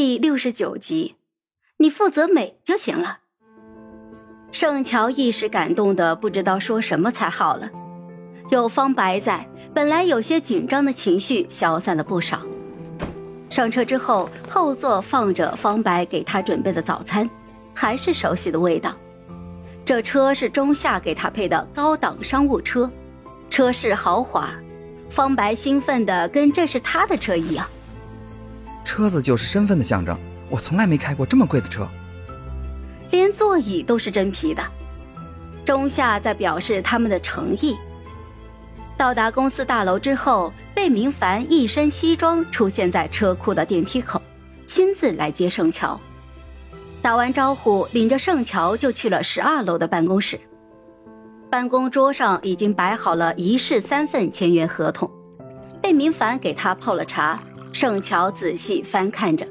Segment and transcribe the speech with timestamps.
[0.00, 1.16] 第六十九集，
[1.78, 3.18] 你负责美就行了。
[4.52, 7.68] 盛乔一时感动的不知道说什么才好了。
[8.48, 12.40] 有方白在，本来有些紧张的情绪消散了不少。
[13.50, 17.28] 上车之后，后座放着方白给他准备的早餐，
[17.74, 18.96] 还是熟悉的味道。
[19.84, 22.88] 这车是中夏给他配的高档商务车，
[23.50, 24.48] 车是豪华。
[25.10, 27.66] 方白兴奋的跟这是他的车一样。
[28.88, 30.18] 车子就是身份的象征，
[30.48, 31.86] 我从来没开过这么贵的车。
[33.10, 34.62] 连座椅都是真皮的。
[35.62, 37.76] 中夏在表示他们的诚意。
[38.96, 44.22] 到达公司大楼之后，贝明凡一身西装出现在车库的电梯口，
[44.64, 46.00] 亲自来接盛乔。
[47.02, 50.40] 打完招呼，领着盛乔就去了十二楼的办公室。
[51.50, 55.10] 办公桌上已经摆好了一式三份签约合同，
[55.82, 57.38] 贝明凡给他泡了茶。
[57.72, 59.46] 盛乔仔细翻看着，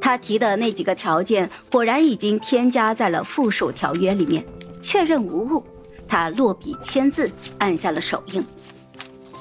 [0.00, 4.44] 他提的那几个条件果然已经添加在了附属条约里面。
[4.82, 5.64] 确认无误，
[6.06, 8.44] 他落笔签字，按下了手印。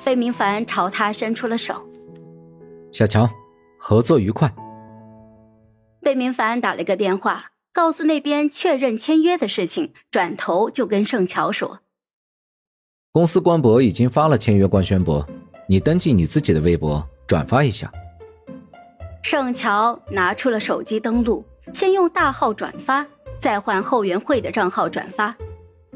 [0.03, 1.85] 贝明凡朝他伸出了手
[2.91, 3.29] ：“小乔，
[3.77, 4.51] 合作愉快。”
[6.01, 11.81] 贝明凡打了个电话，告诉那边确认签约的事情，转头就跟盛乔说
[13.11, 15.23] ：“公司官博已经发了签约官宣博，
[15.67, 17.91] 你登记你自己的微博，转发一下。”
[19.27, 23.03] 盛乔拿出了手机登录，先用大号转发，
[23.39, 25.35] 再换后援会的账号转发，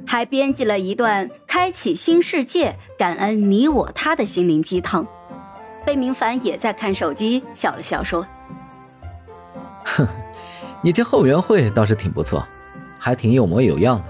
[0.03, 5.05] 还编辑了一段开启新世界、感恩你我他的心灵鸡汤。
[5.85, 8.25] 贝明凡也在看手机，笑了笑说
[9.85, 10.07] ：“哼，
[10.81, 12.43] 你这后援会倒是挺不错，
[12.97, 14.05] 还挺有模有样的。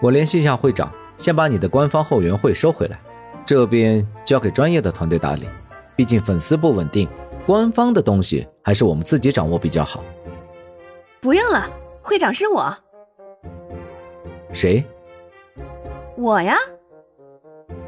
[0.00, 3.00] 我联系一下会长，先把你的官方后援会收回来，
[3.44, 5.48] 这边交给专业的团队打理。
[5.96, 7.08] 毕竟粉丝不稳定。”
[7.46, 10.02] 官方的东西还是我们自己掌握比较好。
[11.20, 11.68] 不用了，
[12.02, 12.74] 会长是我。
[14.52, 14.84] 谁？
[16.16, 16.56] 我呀。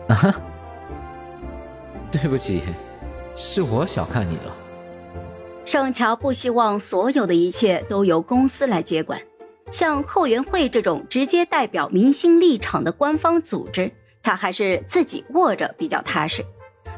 [0.09, 0.35] 啊哈。
[2.13, 2.63] 对不起，
[3.35, 4.57] 是我小看你了。
[5.65, 9.21] 盛乔不希望所有的一切都由公司来接管，
[9.71, 13.91] 像后援会这种直接代表明星立场的官方组织，
[14.23, 16.45] 他还是自己握着比较踏实。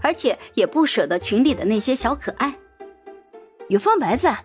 [0.02, 2.54] 而且也不舍得群里的那些小可爱。
[3.68, 4.44] 有方白在，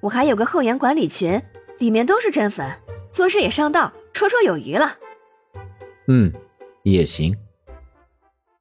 [0.00, 1.40] 我还有个后援管理群，
[1.78, 2.70] 里面都是真粉，
[3.10, 4.96] 做事也上道，绰绰有余了。
[6.06, 6.32] 嗯，
[6.82, 7.36] 也行。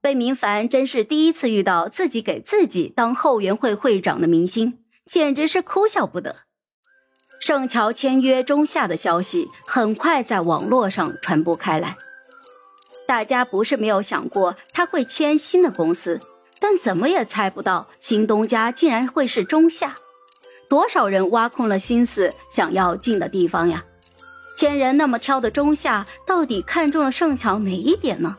[0.02, 6.38] 贝明凡真是第一次遇到自己给自己当后援会会长的明星，简直是哭笑不得。
[7.40, 11.98] 盛乔签约中夏的消息很快在网络上传播开来。
[13.10, 16.22] 大家不是没有想过他会签新的公司，
[16.60, 19.96] 但怎么也猜不到新东家竟然会是中夏。
[20.70, 23.84] 多少人挖空了心思想要进的地方呀？
[24.56, 28.38] 千人那么挑的中夏，到底看中了盛桥哪一点呢？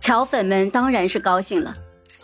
[0.00, 1.72] 乔粉们当然是高兴了，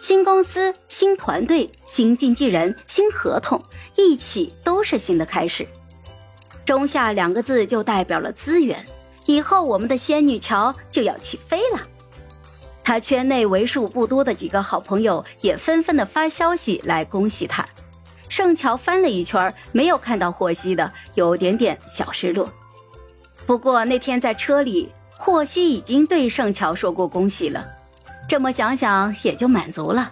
[0.00, 3.62] 新公司、新团队、新经纪人、新合同，
[3.94, 5.64] 一起都是新的开始。
[6.66, 8.84] 中夏两个字就代表了资源。
[9.28, 11.82] 以后我们的仙女桥就要起飞了，
[12.82, 17.62] 他圈内为数不多的几个好朋友也纷纷的发消息来恭喜他。
[18.30, 22.50] 盛乔翻了一圈，没有看到霍希的，有点点小失落。
[23.46, 27.66] 不过那天在车里，霍希已经对盛乔说过恭喜了，
[28.26, 30.10] 这么想想也就满足了。